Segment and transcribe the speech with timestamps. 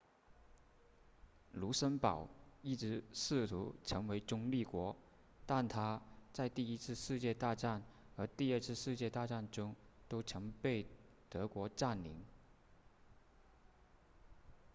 [1.51, 2.27] 卢森堡
[2.63, 4.95] 一直试图成为中立国
[5.45, 6.01] 但它
[6.33, 7.83] 在第一次世界大战
[8.17, 9.75] 和第二次世界大战中
[10.09, 10.87] 都曾被
[11.29, 12.15] 德国占领